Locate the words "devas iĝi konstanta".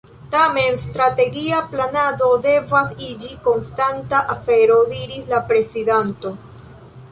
2.47-4.25